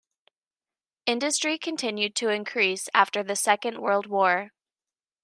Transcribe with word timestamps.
Industry 1.05 1.59
continued 1.59 2.15
to 2.15 2.29
increase 2.29 2.89
after 2.91 3.21
the 3.21 3.35
Second 3.35 3.77
World 3.79 4.07
War. 4.07 4.49